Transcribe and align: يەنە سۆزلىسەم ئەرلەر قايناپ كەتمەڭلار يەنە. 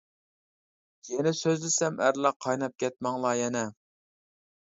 يەنە 1.15 1.33
سۆزلىسەم 1.39 1.99
ئەرلەر 2.07 2.35
قايناپ 2.47 2.75
كەتمەڭلار 2.85 3.37
يەنە. 3.43 3.63